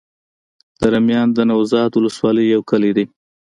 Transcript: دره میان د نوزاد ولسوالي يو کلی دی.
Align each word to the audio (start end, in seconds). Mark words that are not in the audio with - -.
دره 0.81 0.99
میان 1.07 1.27
د 1.33 1.39
نوزاد 1.49 1.91
ولسوالي 1.95 2.43
يو 2.53 2.61
کلی 2.69 2.91
دی. 2.97 3.05